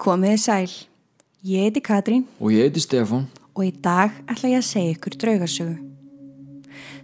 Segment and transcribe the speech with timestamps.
[0.00, 0.70] Komiði sæl,
[1.44, 3.26] ég heiti Katrín Og ég heiti Stefán.
[3.52, 5.76] og í dag ætla ég að segja ykkur draugarsögu.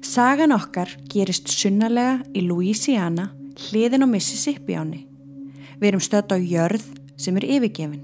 [0.00, 3.28] Sagan okkar gerist sunnarlega í Louisiana
[3.66, 5.04] hliðin á Mississippi áni.
[5.76, 6.88] Við erum stödd á jörð
[7.20, 8.00] sem er yfirgefin.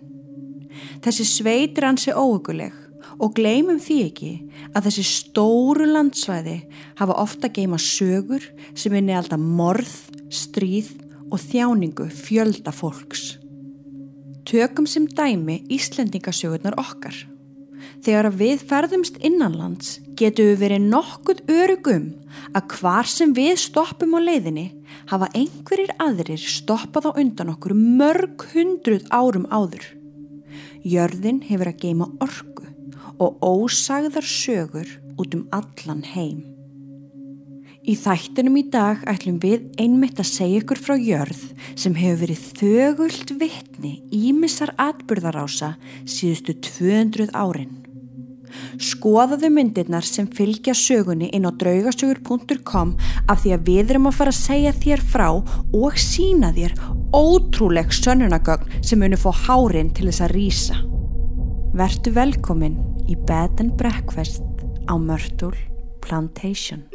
[1.00, 2.76] Þessi sveit er ansi óökuleg
[3.18, 4.32] og gleymum því ekki
[4.74, 6.66] að þessi stóru landsvæði
[7.00, 9.88] hafa ofta geima sögur sem er nealda morð,
[10.28, 10.92] stríð
[11.32, 13.41] og þjáningu fjölda fólks.
[14.52, 17.14] Tökum sem dæmi Íslendingasögurnar okkar.
[18.04, 22.10] Þegar við ferðumst innanlands getum við verið nokkuð örugum
[22.52, 24.66] að hvar sem við stoppum á leiðinni
[25.08, 29.88] hafa einhverjir aðrir stoppað á undan okkur mörg hundruð árum áður.
[30.84, 32.68] Jörðin hefur að geima orku
[33.16, 36.51] og ósagðar sögur út um allan heim.
[37.82, 41.40] Í þættinum í dag ætlum við einmitt að segja ykkur frá jörð
[41.74, 45.72] sem hefur verið þögult vittni ímissar atbyrðarása
[46.06, 47.80] síðustu 200 árin.
[48.78, 52.94] Skoðaðu myndirnar sem fylgja sögunni inn á draugasögur.com
[53.26, 56.78] af því að við erum að fara að segja þér frá og sína þér
[57.10, 60.78] ótrúleg sönnunagögn sem muni fá hárin til þess að rýsa.
[61.74, 62.78] Vertu velkomin
[63.10, 64.46] í Bed and Breakfast
[64.86, 65.56] á Myrtle
[66.04, 66.91] Plantation.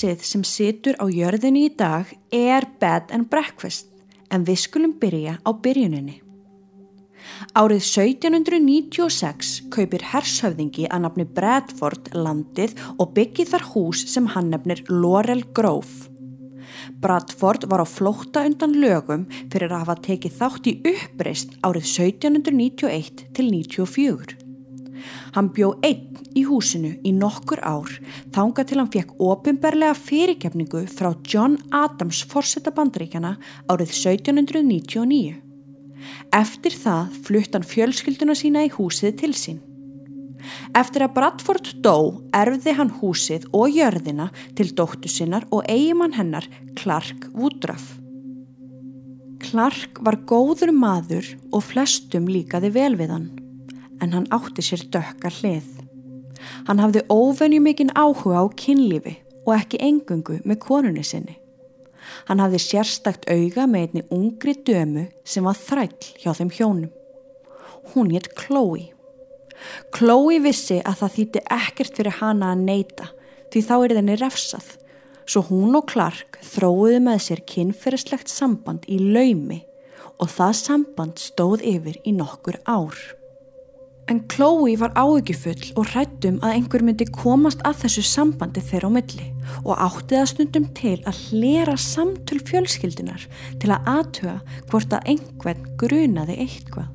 [0.00, 3.90] Húsið sem situr á jörðinni í dag er Bed and Breakfast
[4.32, 6.14] en við skulum byrja á byrjuninni.
[7.52, 14.80] Árið 1796 kaupir hershöfðingi að nafni Bradford landið og byggir þar hús sem hann nefnir
[14.88, 16.08] Laurel Grove.
[17.04, 23.26] Bradford var á flótta undan lögum fyrir að hafa tekið þátt í uppreist árið 1791
[23.36, 24.39] til 94.
[25.34, 27.90] Hann bjó einn í húsinu í nokkur ár
[28.34, 33.36] þanga til hann fekk ofinberlega fyrirgefningu frá John Adams forsetta bandaríkjana
[33.70, 35.38] árið 1799.
[36.34, 39.60] Eftir það flutt hann fjölskylduna sína í húsið til sín.
[40.76, 41.96] Eftir að Bradford dó
[42.36, 46.48] erfði hann húsið og jörðina til dóttu sinnar og eigimann hennar
[46.80, 47.98] Clark Woodruff.
[49.40, 53.28] Clark var góður maður og flestum líkaði vel við hann
[54.00, 55.68] en hann átti sér dökka hlið.
[56.68, 61.36] Hann hafði óvenju mikinn áhuga á kynlífi og ekki engungu með konunni sinni.
[62.28, 66.90] Hann hafði sérstakt auga með einni ungri dömu sem var þræll hjá þeim hjónum.
[67.92, 68.90] Hún hétt Chloe.
[69.94, 73.10] Chloe vissi að það þýtti ekkert fyrir hana að neyta
[73.50, 74.68] því þá er þenni refsað.
[75.30, 79.60] Svo hún og Clark þróiðu með sér kynferðislegt samband í laumi
[80.20, 82.96] og það samband stóð yfir í nokkur ár.
[84.10, 88.96] En Chloe var áökjufull og hrættum að einhver myndi komast að þessu sambandi þeirra á
[88.96, 89.26] milli
[89.60, 93.26] og átti það stundum til að hlera samtöl fjölskyldunar
[93.62, 94.32] til að aðtuga
[94.72, 96.88] hvort að einhvern grunaði eitthvað.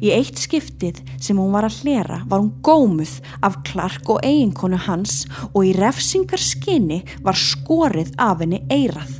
[0.00, 4.80] Í eitt skiptið sem hún var að hlera var hún gómuð af Clark og eiginkonu
[4.86, 9.12] hans og í refsingar skinni var skorið af henni eirað.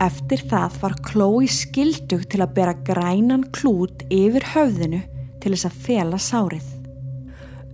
[0.00, 5.04] Eftir það var Chloe skildug til að bera grænan klút yfir höfðinu
[5.48, 6.66] til þess að fela sárið.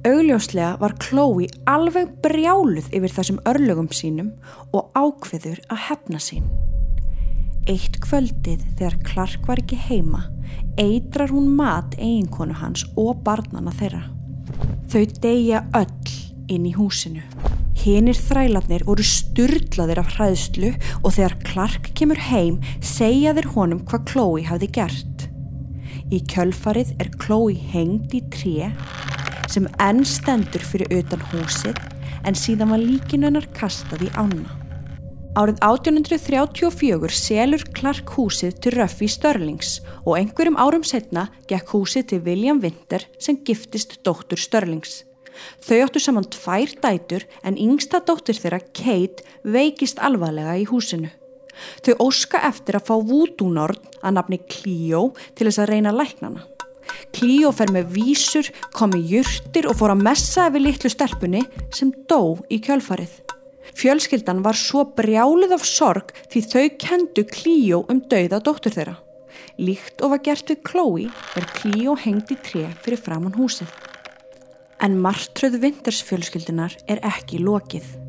[0.04, 4.34] Augljóslega var Chloe alveg brjáluð yfir þessum örlögum sínum
[4.76, 6.46] og ákveður að hefna sín.
[7.64, 10.26] Eitt kvöldið þegar Clark var ekki heima
[10.78, 14.04] eitrar hún mat eiginkonu hans og barnana þeirra.
[14.92, 16.14] Þau deyja öll
[16.52, 17.24] inn í húsinu.
[17.84, 24.06] Hinnir þrælarnir voru sturdlaðir af hræðslu og þegar Clark kemur heim segja þeir honum hvað
[24.12, 25.13] Chloe hafði gert.
[26.12, 28.68] Í kjölfarið er Chloe hengd í tré
[29.48, 31.78] sem enn stendur fyrir utan húsið
[32.28, 34.60] en síðan var líkinunnar kastað í ána.
[35.34, 42.22] Árið 1834 selur Clark húsið til Ruffy Störlings og einhverjum árum setna gekk húsið til
[42.28, 45.02] William Winter sem giftist dóttur Störlings.
[45.66, 51.10] Þau áttu saman tvær dætur en yngsta dóttur þeirra, Kate, veikist alvarlega í húsinu.
[51.84, 56.44] Þau óska eftir að fá vúdúnorn að nafni Clio til þess að reyna læknana.
[57.14, 62.36] Clio fer með vísur, komi jurtir og fór að messa yfir litlu stelpunni sem dó
[62.52, 63.22] í kjölfarið.
[63.74, 68.98] Fjölskyldan var svo brjálið af sorg því þau kendu Clio um dauða dóttur þeirra.
[69.58, 73.70] Líkt og var gert við Chloe er Cleo hengt í tré fyrir framann húsið.
[74.82, 78.03] En martröð vintersfjölskyldunar er ekki lokið.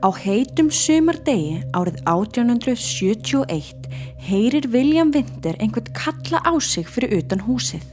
[0.00, 3.88] Á heitum sumardegi árið 1871
[4.20, 7.84] heyrir William Winter einhvern kalla á sig fyrir utan húsið.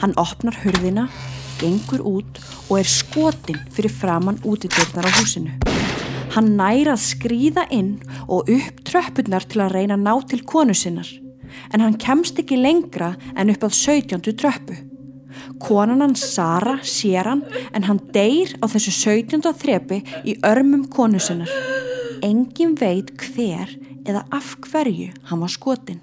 [0.00, 1.08] Hann opnar hurðina,
[1.58, 5.54] gengur út og er skotin fyrir framann útidörnar á húsinu.
[6.36, 7.96] Hann næra að skrýða inn
[8.28, 11.08] og upp tröppurnar til að reyna að ná til konu sinnar,
[11.72, 14.36] en hann kemst ekki lengra en upp að 17.
[14.38, 14.87] tröppu.
[15.60, 17.44] Konan hann Sara sér hann
[17.74, 19.44] en hann deyr á þessu 17.
[19.62, 21.50] þrepi í örmum konu sinnar.
[22.24, 23.74] Engin veit hver
[24.08, 26.00] eða af hverju hann var skotin.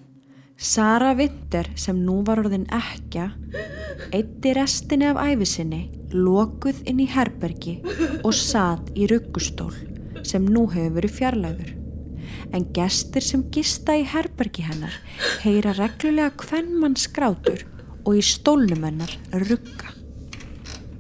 [0.56, 3.32] Sara Winter sem nú var orðin ekja,
[4.16, 7.82] eitti restinni af æfisinni, lokuð inn í herbergi
[8.22, 9.74] og satt í ruggustól
[10.24, 11.74] sem nú hefur verið fjarlæður.
[12.56, 14.96] En gestir sem gista í herbergi hennar
[15.44, 17.66] heyra reglulega hvern mann skrátur
[18.06, 19.92] og í stólnumennar rugga.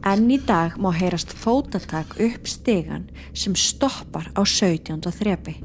[0.05, 5.01] Enn í dag má heyrast fótatak upp stegan sem stoppar á 17.
[5.01, 5.55] þrepi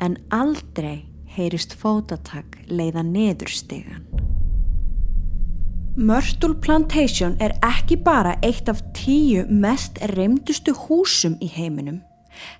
[0.00, 1.04] en aldrei
[1.34, 4.06] heyrist fótatak leiða neður stegan.
[5.94, 12.00] Myrtle Plantation er ekki bara eitt af tíu mest reymdustu húsum í heiminum.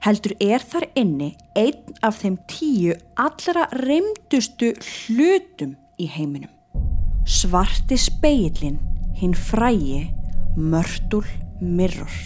[0.07, 6.53] Heldur er þar inni einn af þeim tíu allra reymdustu hlutum í heiminum.
[7.25, 8.77] Svarti speilin,
[9.17, 10.11] hinn frægi,
[10.57, 11.25] Myrtle
[11.61, 12.17] Mirror.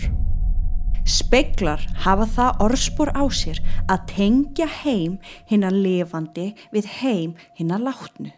[1.06, 7.70] Speiklar hafa það orðspor á sér að tengja heim hinn að lifandi við heim hinn
[7.70, 8.32] að látnu.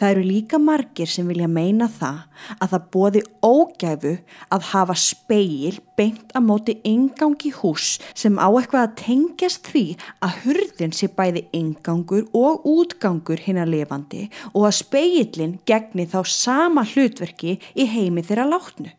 [0.00, 2.22] Það eru líka margir sem vilja meina það
[2.58, 4.14] að það bóði ógæfu
[4.54, 9.84] að hafa speil beint að móti ingangi hús sem á eitthvað að tengjast því
[10.24, 16.20] að hurðin sé bæði ingangur og útgangur hinn að lifandi og að speilin gegni þá
[16.28, 18.92] sama hlutverki í heimi þeirra látnu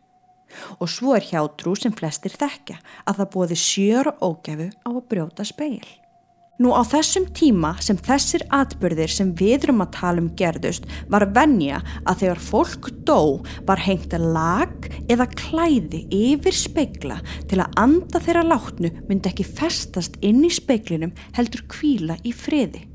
[0.78, 5.46] og svo er hjátrú sem flestir þekkja að það bóði sjöra ógæfu á að brjóta
[5.46, 6.03] speil.
[6.62, 11.26] Nú á þessum tíma sem þessir atbyrðir sem við erum að tala um gerðust var
[11.34, 17.18] venja að þegar fólk dó var hengt að lag eða klæði yfir speikla
[17.50, 22.93] til að anda þeirra látnu myndi ekki festast inn í speiklinum heldur kvíla í friði.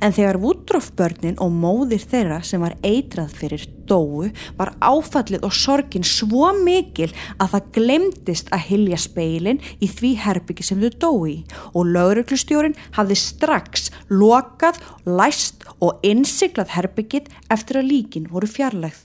[0.00, 4.28] En þegar Woodruff-börnin og móðir þeirra sem var eitrað fyrir dóu
[4.58, 10.66] var áfallið og sorgin svo mikil að það glemdist að hilja speilin í því herbyggi
[10.66, 11.34] sem þau dói
[11.72, 19.02] og lauruglustjórin hafði strax lokað, læst og innsiklað herbyggið eftir að líkin voru fjarlægð.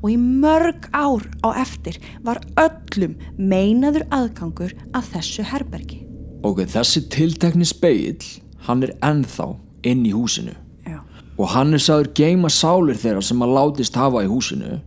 [0.00, 6.00] Og í mörg ár á eftir var öllum meinaður aðgangur að þessu herbergi.
[6.44, 8.16] Ok, þessi tiltekni speil,
[8.64, 9.52] hann er ennþá
[9.86, 10.54] inn í húsinu.
[10.84, 11.00] Já.
[11.38, 14.80] og hann er sagður geima sálir þeirra sem að látist hafa í húsinu.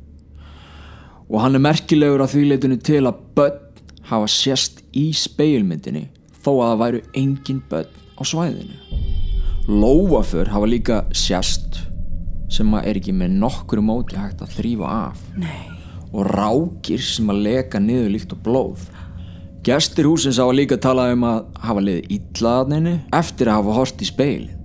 [1.28, 3.64] Og hann er merkilegur að því leitinu til að börn
[4.08, 6.06] hafa sérst í speilmyndinni
[6.40, 8.78] þó að það væru engin börn á svæðinu.
[9.68, 11.82] Lóaför hafa líka sérst
[12.52, 15.26] sem að er ekki með nokkru móti hægt að þrýfa af.
[15.36, 15.74] Nei.
[16.16, 18.86] og rákir sem að leka niður líkt og blóð.
[19.68, 24.08] Gestir húsins hafa líka talað um að hafa liðið illaðninu eftir að hafa hort í
[24.08, 24.56] speilin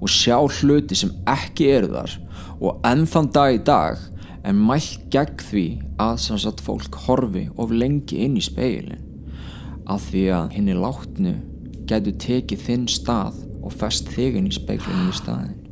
[0.00, 2.16] og sjá hluti sem ekki eru þar
[2.60, 3.98] og ennþann dag í dag
[4.46, 5.66] en mælt gegn því
[6.02, 9.02] að samsagt fólk horfi of lengi inn í speilin
[9.86, 11.36] af því að henni látnu
[11.86, 15.62] getur tekið þinn stað og fest þig inn í speilinu í staðin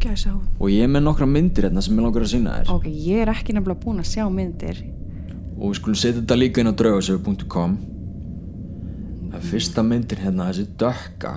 [0.00, 0.44] gæsa hún.
[0.60, 3.22] og ég er með nokkra myndir hérna sem ég langar að sína þér Ok, ég
[3.22, 4.82] er ekki nefnilega búin að sjá myndir.
[5.56, 7.76] og við skulum setja þetta líka inn á draugasöfu.com
[9.30, 11.34] það er fyrsta myndir hérna þessi dökka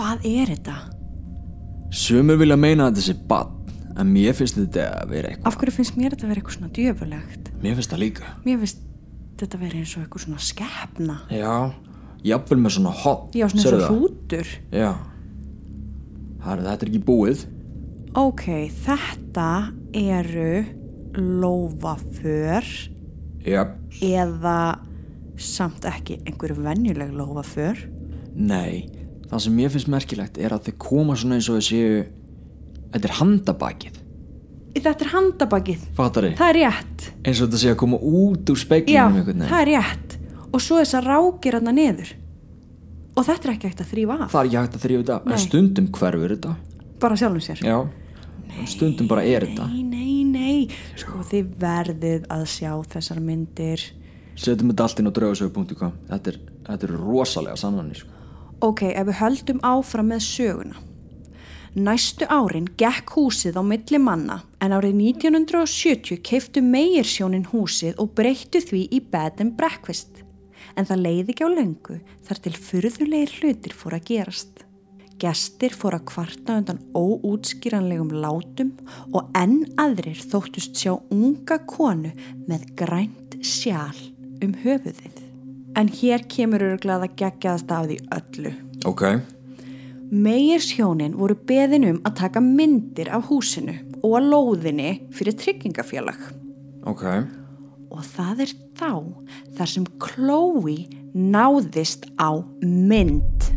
[0.00, 0.74] Hvað er þetta?
[1.92, 3.56] sumur vilja meina að þetta sé bann
[4.00, 6.54] en mér finnst þetta að vera eitthvað Af hverju finnst mér þetta að vera eitthvað
[6.56, 7.48] svona djöfulegt?
[7.64, 8.78] mér finnst það líka Mér finnst
[9.42, 11.16] þetta að vera eins og eitthvað svona skepna.
[11.34, 11.54] já,
[12.30, 14.52] jafnvel með svona hot Já, svona eins og hrútur.
[14.72, 14.90] já
[16.46, 17.42] Herra, þetta er ekki búið
[18.16, 18.46] Ok,
[18.86, 19.48] þetta
[19.92, 20.64] eru
[21.18, 22.70] lófaför
[23.44, 23.66] já,
[24.00, 24.56] eða
[25.40, 27.82] samt ekki einhverju venjuleg lófaför.
[28.34, 28.86] nei
[29.30, 32.04] það sem mér finnst merkilegt er að þau koma svona eins og þau séu
[32.92, 33.98] þetta er handabakið
[34.70, 35.80] Þetta er handabakið.
[35.98, 36.34] fattar þið?
[36.38, 37.06] Það er rétt.
[37.26, 40.12] eins og þetta sé að koma út úr Já, speiklinum einhvern það er rétt.
[40.54, 42.12] Og svo þess að rákir hann niður.
[43.18, 44.30] Og þetta er ekki hægt að þrýfa af.
[44.30, 45.32] það er ekki hægt að þrýfa þetta Nei.
[45.34, 46.52] en stundum hverfur þetta
[47.02, 47.58] Bara sjálfum sér.
[47.66, 47.78] já,
[48.60, 50.68] en stundum bara er þetta Nei, nei, nei.
[51.02, 53.80] Sko þið verðið að sjá þessar myndir.
[54.36, 56.36] setjum þetta allt inn á draugasögu.com þetta
[56.70, 58.19] þetta er rosalega sannanir sko.
[58.60, 60.80] Ok, ef við höldum áfram með söguna.
[61.80, 68.60] Næstu árin gekk húsið á milli manna en árið 1970 keiftu megirsjónin húsið og breyttu
[68.60, 70.24] því í bed and breakfast.
[70.76, 74.66] En það leiði ekki á löngu þar til fyrðulegir hlutir fór að gerast.
[75.20, 78.74] Gestir fór að kvarta undan óútskýranlegum látum
[79.14, 82.12] og enn aðrir þóttust sjá unga konu
[82.44, 83.96] með grænt sjál
[84.44, 85.29] um höfuðið.
[85.78, 88.52] En hér kemur örglað að gegjaðast af því öllu.
[88.88, 89.04] Ok.
[90.10, 96.18] Megirs hjónin voru beðin um að taka myndir af húsinu og að lóðinni fyrir tryggingafélag.
[96.90, 97.04] Ok.
[97.90, 98.92] Og það er þá
[99.58, 103.50] þar sem Chloe náðist á mynd.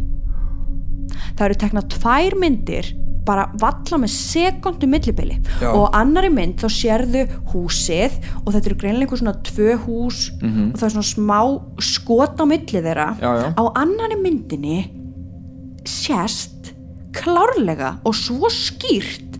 [1.33, 2.91] Það eru teknað tvær myndir
[3.27, 5.37] bara valla með sekundu millibili.
[5.71, 10.75] Og annari mynd þá sérðu húsið og þetta eru greinlega einhver svona tvö hús og
[10.79, 11.39] það er svona smá
[11.93, 13.07] skot á milli þeirra.
[13.21, 13.47] Já, já.
[13.55, 14.79] á annari myndinni
[15.87, 16.73] sérst
[17.13, 19.39] klárlega og svo skýrt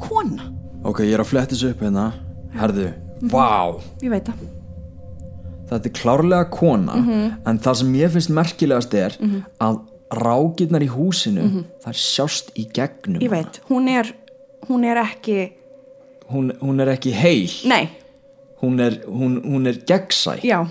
[0.00, 0.50] kona.
[0.84, 2.10] Ok, ég er að fletta þessu upp hérna.
[2.54, 2.90] Herðu,
[3.32, 3.80] vá.
[4.04, 4.44] ég veit það.
[5.70, 6.98] Þetta er klárlega kona,
[7.48, 9.16] en það sem ég finnst merkilegast er
[9.64, 9.80] að
[10.20, 13.20] rákirnar í húsinu, það sjást í gegnum.
[13.22, 14.14] ég veit, hún er
[14.68, 15.52] hún er ekki,
[16.32, 17.88] Hún, hún er ekki heil, nei,
[18.62, 20.38] hún er, hún, hún er gegnsæ.
[20.42, 20.62] já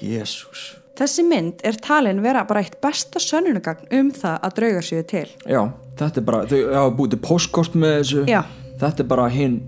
[0.00, 0.76] Jésús.
[0.98, 5.26] þessi mynd er talin vera bara eitt besta sönnunagagn um það að draugar séu til
[5.50, 5.62] Já,
[5.98, 8.22] þetta er bara, þau hafa búið postkort með þessu.
[8.30, 8.42] Já.
[8.80, 9.58] Þetta er bara hinn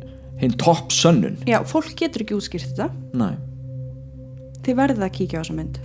[0.41, 1.39] hin topp sönnun.
[1.49, 3.35] já, fólk getur ekki útskýrt þetta Nei.
[4.67, 5.79] þið verðið að kíkja á þessa mynd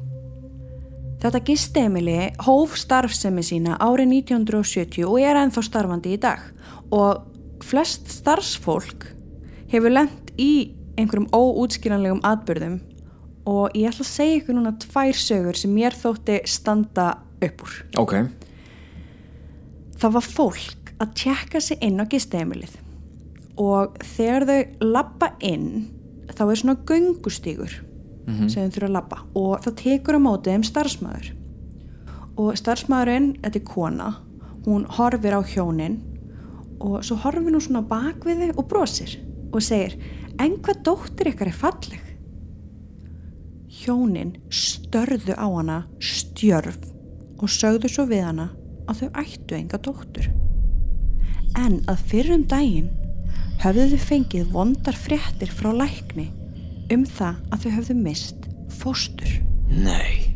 [1.21, 6.41] þetta gistemili hóf starfsemi sína árið 1970 og er ennþá starfandi í dag.
[6.89, 7.21] Og
[7.65, 9.05] flest starfsfólk
[9.71, 12.79] hefur lent í einhverjum óútskýranlegum atbyrðum
[13.49, 17.07] og ég ætla að segja ykkur núna tvær sögur sem mér þótti standa
[17.41, 17.77] upp úr.
[17.97, 18.13] Ok.
[19.97, 22.77] það var fólk að tjekka sig inn á gistemilið
[23.61, 25.87] og þegar þau lappa inn
[26.31, 27.79] þá er svona göngustígur
[28.27, 31.31] sem þau þurfa að lappa og það tekur á mótið um starfsmæður
[32.41, 34.09] og starfsmæðurinn, þetta er kona
[34.65, 35.99] hún horfir á hjónin
[36.81, 39.17] og svo horfir hún svona bak við þau og brosir
[39.51, 39.97] og segir
[40.39, 42.07] en hvað dóttir ykkar er falleg?
[43.81, 46.79] Hjónin störðu á hana stjörf
[47.41, 48.49] og sögðu svo við hana
[48.89, 50.27] að þau ættu enga dóttur.
[51.57, 52.91] En að fyrrum daginn
[53.63, 56.29] höfðu þau fengið vondar fréttir frá lækni
[56.93, 59.39] um það að þau höfðu mist fóstur.
[59.71, 60.31] Nei.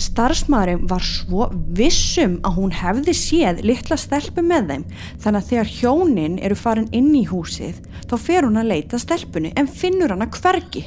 [0.00, 4.84] Starfsmaðurinn var svo vissum að hún hefði séð litla stelpu með þeim
[5.20, 9.52] þannig að þegar hjónin eru farin inn í húsið þá fer hún að leita stelpunni
[9.60, 10.86] en finnur hana hvergi.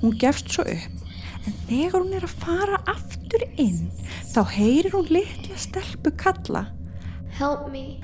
[0.00, 1.00] Hún gefst svo upp
[1.42, 3.90] en þegar hún er að fara aftur inn
[4.32, 6.70] þá heyrir hún litla stelpu kalla
[7.32, 7.96] Help me.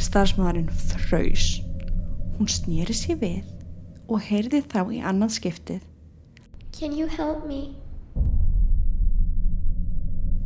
[0.00, 0.68] Starfsmaðurinn
[1.08, 1.62] fröys.
[2.36, 3.53] Hún snýri sér við
[4.08, 5.82] og heyrði þá í annan skiptið.
[6.74, 7.74] Can you help me?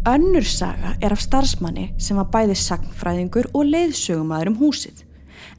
[0.09, 5.03] Önnur saga er af starfsmanni sem var bæði sagnfræðingur og leiðsögumadur um húsið.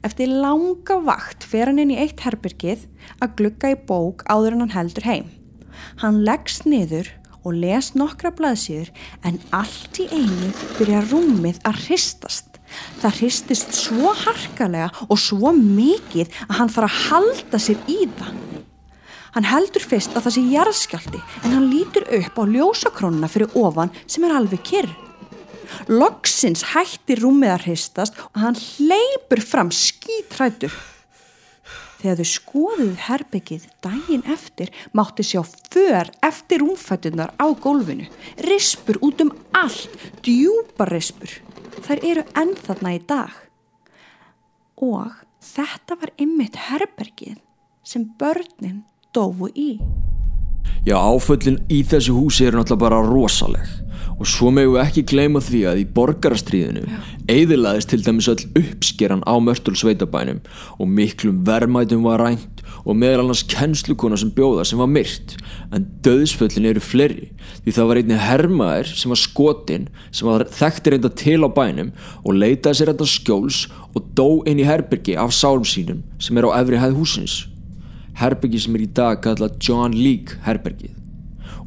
[0.06, 2.86] Eftir langa vakt fer hann inn í eitt herbyrgið
[3.20, 5.28] að glugga í bók áður en hann heldur heim.
[6.02, 7.12] Hann leggst niður
[7.44, 8.90] og les nokkra blaðsíður
[9.28, 12.49] en allt í einu byrja rúmið að hristast.
[13.00, 18.34] Það hristist svo harkalega og svo mikið að hann fara að halda sér í það.
[19.30, 23.92] Hann heldur fyrst að það sé jarðskjálti en hann lítur upp á ljósakrónuna fyrir ofan
[24.06, 24.90] sem er alveg kyrr.
[25.90, 30.74] Loksins hætti rúmið að hristast og hann hleypur fram skítrættur.
[32.00, 38.08] Þegar þau skoðuð herbyggið daginn eftir mátti sjá för eftir rúmfættunar á gólfinu.
[38.48, 39.92] Rispur út um allt,
[40.24, 41.28] djúpa rispur.
[41.84, 43.34] Þær eru enn þarna í dag.
[44.80, 45.12] Og
[45.44, 47.36] þetta var ymmit herbergið
[47.84, 49.76] sem börnin dóu í.
[50.86, 53.68] Já, áföllin í þessu húsi eru náttúrulega bara rosaleg.
[54.20, 56.82] Og svo megum við ekki gleyma því að í borgarastríðinu
[57.30, 60.42] eðilaðist til dæmis öll uppskeran á mörtul sveitabænum
[60.76, 65.36] og miklum verðmætum var rænt og meðal annars kennslukona sem bjóða sem var myrt.
[65.72, 67.30] En döðsföllin eru fleiri
[67.64, 71.94] því það var einni hermaður sem var skotin sem var þekkti reynda til á bænum
[72.24, 73.62] og leitaði sér þetta skjóls
[73.94, 77.40] og dó inn í herbyrgi af sárum sínum sem er á efri hæð húsins
[78.18, 80.96] herbyggi sem er í dag kallað John Leake herbergið.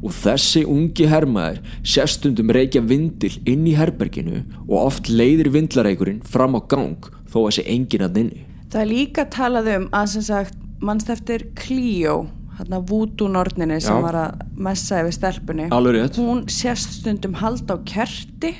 [0.04, 6.58] Og þessi ungi hermaður sérstundum reykja vindil inn í herberginu og oft leiðir vindlareikurinn fram
[6.58, 8.44] á gang þó að sé enginn að inni.
[8.72, 12.24] Það er líka talað um að sem sagt mannst eftir Clio
[12.58, 15.70] hérna vúdúnorninni sem var að messa yfir stelpunni?
[15.74, 16.20] Alveg rétt.
[16.20, 18.54] hún sést stundum halda á kerti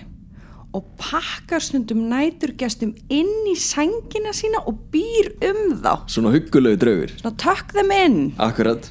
[0.75, 5.93] og pakkar stundum næturgestum inn í sængina sína og býr um þá.
[6.11, 7.15] Svona huggulegu draugur.
[7.21, 8.91] svona takk þeim inn Akkurat.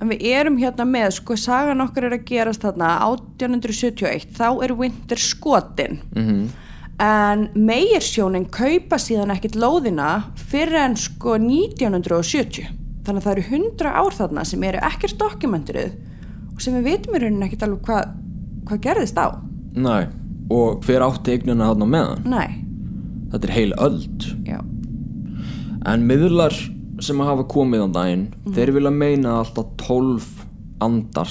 [0.00, 4.74] en við erum hérna með, sko sagan okkar er að gerast þarna 1871 þá er
[4.78, 6.00] Winter skotin.
[6.14, 6.48] Mm
[6.98, 12.66] en megirsjónin kaupa síðan ekkit lóðina fyrir en sko 1970
[13.06, 15.92] þannig að það eru 100 ár þarna sem eru ekkert dokumenturuð
[16.54, 18.16] og sem við vitum í rauninni ekkit alveg hvað
[18.68, 19.26] hva gerðist á.
[19.78, 20.10] Næ.
[20.50, 22.24] Og hver átti eignina þarna meðan?
[22.24, 22.64] nei,
[23.32, 24.24] Þetta er heil öld.
[24.48, 24.58] já,
[25.86, 26.54] En miðlar
[27.00, 28.26] sem hafa komið á daginn,
[28.56, 30.28] þeir vilja meina að alltaf 12
[30.80, 31.30] andar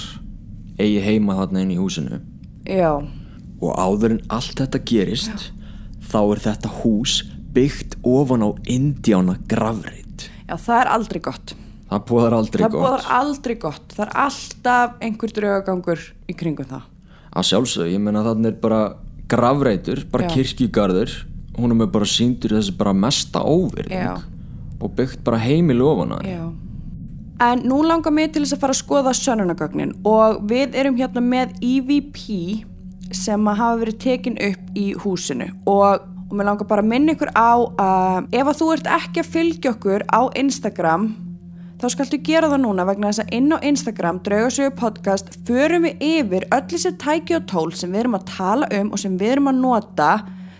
[0.79, 2.21] eigi heima þarna inn í húsinu.
[2.65, 2.93] já
[3.59, 5.47] Og áður en allt þetta gerist,
[6.07, 7.23] þá er þetta hús
[7.57, 10.29] byggt ofan á indjána grafreit.
[10.47, 11.55] já, það er aldrei gott
[11.89, 12.83] Það búðar aldrei það gott.
[12.83, 16.81] bóðar aldrei gott það er alltaf einhver draugagangur í kringum það
[17.37, 18.79] Að sjálfsög, ég meina þarna er bara
[19.31, 21.13] grafreitur, bara kirkjugarður,
[21.57, 24.23] hún er með bara síndur þessi bara mesta óvirðing
[24.77, 26.31] og byggt bara heimil ofan að.
[27.41, 31.21] En nú langar mig til þess að fara að skoða sönunagögnin og við erum hérna
[31.21, 32.23] með EVP
[33.13, 37.31] sem hafa verið tekin upp í húsinu og, og mér langar bara að minna ykkur
[37.37, 41.07] á að ef að þú ert ekki að fylgja okkur á Instagram
[41.77, 46.03] þá skaltu gera það núna vegna þess að inn á Instagram Draugasögu podcast förum við
[46.07, 49.35] yfir öll þessi tæki og tól sem við erum að tala um og sem við
[49.35, 50.11] erum að nota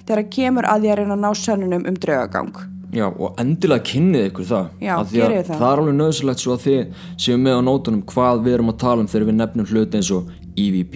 [0.08, 2.52] þegar kemur að því að reyna að ná sönunum um draugagang.
[2.96, 5.58] Já, og endilega kynnið ykkur það Já, að gerið það.
[5.58, 9.04] er alveg nöðsulegt svo að þið séu með á nótunum hvað við erum að tala
[9.04, 10.96] um þegar við nefnum hluti eins og EVP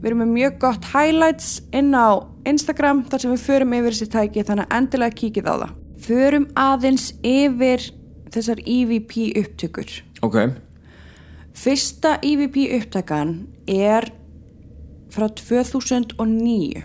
[0.00, 4.08] Við erum með mjög gott highlights inn á Instagram þar sem við förum yfir þessi
[4.14, 5.74] tæki þannig að endilega kíkið á það.
[6.06, 7.84] Förum aðeins yfir
[8.34, 9.94] þessar EVP upptökur.
[10.26, 10.36] Ok,
[11.60, 13.34] Fyrsta EVP upptakan
[13.68, 14.06] er
[15.10, 16.84] frá 2009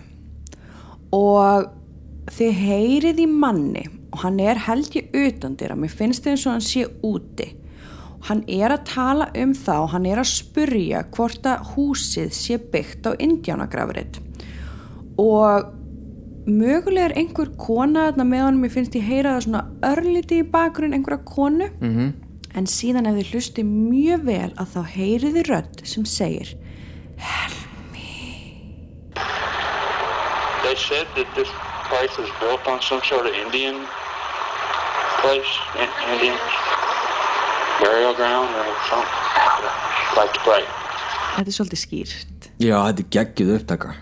[1.14, 1.68] og
[2.34, 6.46] þið heyrið í manni og hann er held ég utandir að mér finnst þið eins
[6.46, 7.48] og hann sé úti.
[8.26, 12.58] Hann er að tala um það og hann er að spurja hvort að húsið sé
[12.58, 14.18] byggt á indjánagrafrið
[15.22, 15.75] og
[16.46, 20.46] mögulega er einhver kona þarna með honum, ég finnst ég heyra það svona örliti í
[20.50, 22.12] bakgrunn einhverja konu -hmm.
[22.54, 26.56] en síðan ef þið hlusti mjög vel að þá heyrið þið rödd sem segir
[30.66, 31.50] They said that this
[31.88, 33.76] place was built on some sort of Indian
[35.22, 36.34] place, in, Indian
[37.78, 39.26] burial ground or something.
[40.16, 40.64] Like pray.
[41.36, 43.92] þetta er svolítið skýrt já, þetta er geggjuð upptaka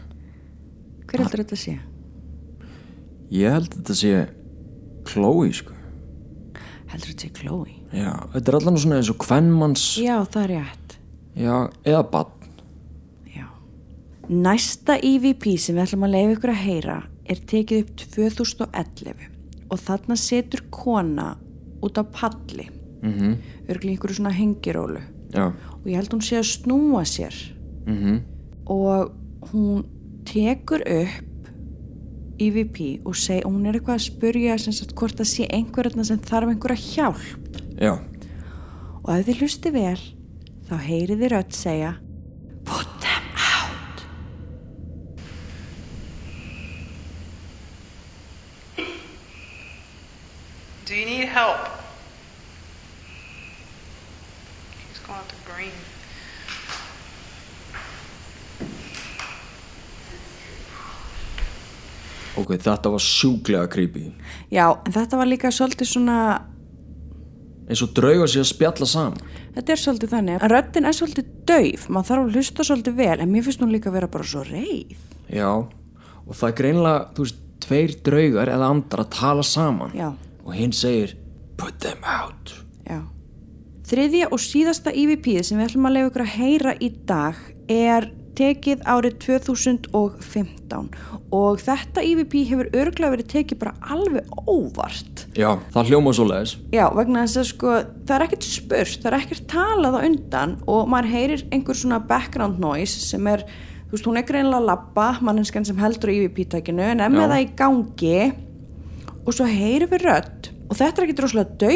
[1.09, 1.75] hver heldur þetta sé?
[3.35, 4.13] Ég held að þetta sé
[5.09, 5.75] Chloe, sko.
[6.93, 7.73] Heldur þetta sé Chloe?
[7.95, 10.95] Já, þetta er allan svona eins og kvennmanns já það er rétt.
[11.35, 12.53] Já, eða badn
[13.35, 13.49] já.
[14.31, 19.27] næsta EVP sem við ætlum að leiða ykkur að heyra er tekið upp 2011
[19.65, 21.29] og þarna setur kona
[21.83, 22.69] út á palli.
[23.03, 23.35] Mm -hmm.
[23.69, 25.01] örgli einhverju svona hengirólu
[25.35, 27.35] Já, og ég held hún sé að snúa sér.
[27.87, 28.23] Mhm.
[28.67, 29.13] Og
[29.53, 29.85] hún
[30.25, 31.34] tekur upp
[32.45, 36.07] EVP og seg, og hún er eitthvað að spurja sem sagt, hvort það sé einhverjarna
[36.07, 37.61] sem þarf einhverja hjálp.
[37.81, 37.95] Já,
[39.05, 40.01] og ef þið hlusti vel
[40.65, 41.95] þá heyrið þið rödd segja
[62.41, 64.09] ok, þetta var sjúklega creepy.
[64.53, 66.19] Já, en þetta var líka svolítið svona
[67.65, 69.23] eins og drauga sér að spjalla saman.
[69.55, 71.87] Þetta er svolítið þannig að röddin er svolítið dauf.
[71.89, 74.45] Maður þarf að hlusta svolítið vel en mér finnst hún líka að vera bara svo
[74.49, 74.99] reið.
[75.33, 79.95] Já, og það er greinlega, þú veist, tveir draugar eða andar að tala saman.
[79.97, 80.11] Já.
[80.45, 81.17] og hinn segir
[81.57, 82.53] put them out.
[82.85, 83.01] Já.
[83.89, 88.11] Þriðja og síðasta EVP sem við ætlum að leiða ykkur að heyra í dag er
[88.39, 90.89] tekið árið 2015
[91.35, 95.27] og þetta EVP hefur örglega verið tekið bara alveg óvart.
[95.39, 97.75] Já, það hljóma svo leiðis Já, vegna þess að sko
[98.07, 102.01] það er ekkert spurt, það er ekkert talað á undan og maður heyrir einhver svona
[102.09, 103.45] background noise sem er,
[103.89, 107.11] þú veist, hún er greinilega labba, manneskan sem heldur EVP-tækinu en Já.
[107.35, 108.19] það í gangi
[109.25, 111.73] og svo heyrir við rödd og þetta er ekkert rosalega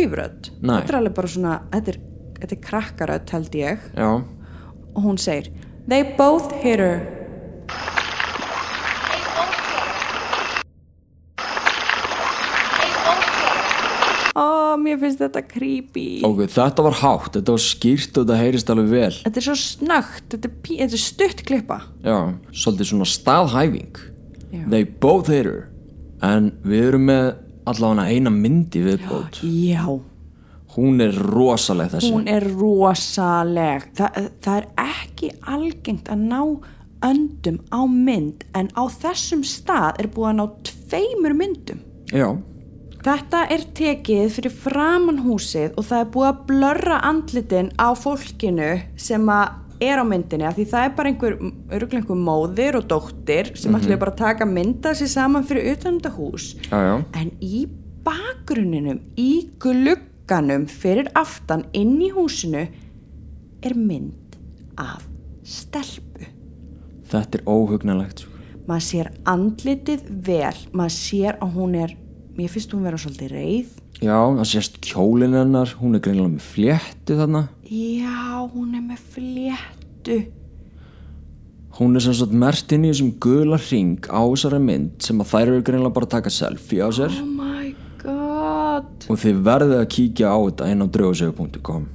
[0.61, 0.75] Nei.
[0.81, 1.99] þetta er alveg bara svona, þetta er,
[2.41, 4.11] þetta er krakkarödd held ég Já,
[4.95, 5.51] og hún segir
[5.89, 7.15] They both hit her.
[14.39, 16.21] Ó, mér finnst þetta creepy.
[16.27, 19.17] Ok, þetta var hátt, þetta var skýrt og þetta heyrist alveg vel.
[19.25, 21.79] Þetta er svo snögt, þetta er, pí- þetta er stutt klippa.
[22.07, 22.19] Já,
[22.55, 23.99] svolítið svona staðhæfing.
[24.53, 24.63] Já.
[24.71, 25.67] They both hit her.
[26.23, 27.27] En við erum með
[27.67, 29.41] allavega eina myndi viðbót.
[29.43, 29.83] Já,
[30.79, 32.13] Hún er rosaleg þessi.
[32.15, 33.89] Hún er rosaleg.
[33.99, 34.11] Þa,
[34.45, 36.43] Það er ekki algengt að ná
[37.09, 41.83] öndum á mynd en á þessum stað er búið að ná tveimur myndum.
[42.15, 42.31] Já,
[42.99, 48.71] Þetta er tekið fyrir framann húsið og það er búið að blörra andlitin á fólkinu
[48.99, 51.37] sem að er á myndinni af því það er bara einhver,
[51.71, 55.71] örgulega einhver móðir og dóttir sem mm ætlaði bara að taka mynda sér saman fyrir
[55.77, 56.49] utan þetta hús.
[56.67, 56.97] Já, já.
[57.21, 57.69] En í
[58.03, 59.31] bakgrunninum, í
[60.29, 62.67] glugganum fyrir aftan inn í húsinu
[63.65, 64.37] er mynd
[64.77, 65.07] af
[65.43, 66.29] stelpu.
[67.09, 68.35] Þetta er óhugnalegt sko.
[68.69, 71.95] Maður sér andlitið vel, maður sér að hún er,
[72.37, 73.71] mér finnst hún vera svolítið reið.
[74.05, 79.01] Já, það sést kjólin hennar Hún er greinilega með fléttu þarna Já, hún er með
[79.17, 80.19] fléttu.
[81.81, 85.33] Hún er sem sagt mert inn í þessum gula ring á þessari mynd sem að
[85.33, 87.48] þær eru greinilega bara að taka selfie á sér Oh
[88.79, 89.07] god.
[89.11, 91.87] og þið verðið að kíkja á þetta inn á draugasögu.com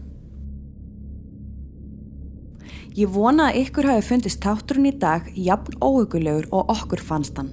[2.93, 7.49] Ég vona að ykkur hafi fundist þátturinn í dag jafn óhugulegur og okkur fannst hann.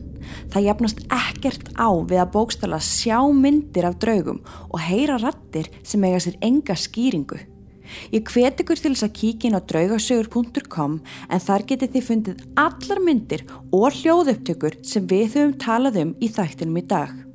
[0.52, 6.04] Það jafnast ekkert á við að bókstala sjá myndir af draugum og heyra rattir sem
[6.04, 7.40] eiga sér enga skýringu.
[8.12, 12.44] Ég hvet ykkur til þess að kíkja inn á draugasögur.com en þar getið þið fundið
[12.60, 17.29] allar myndir og hljóðupptökur sem við höfum talað um í þættinum í dag.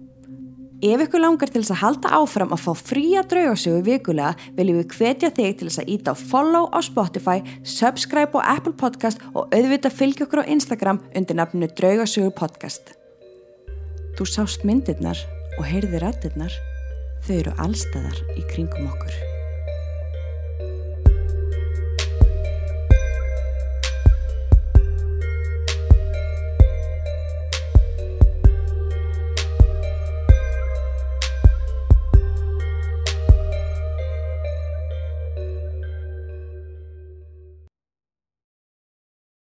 [0.83, 4.95] Ef ykkur langar til þess að halda áfram að fá fría draugasögu vikulega viljum við
[4.97, 9.47] hvetja þig til þess að íta á follow á Spotify, subscribe á Apple Podcast og
[9.55, 12.91] auðvitað fylgja okkur á Instagram undir nafninu Draugasögu Podcast.
[14.19, 15.19] Þú sást myndirnar
[15.55, 16.51] og heyrði rættirnar.
[17.23, 19.34] Þau eru allstæðar í kringum okkur.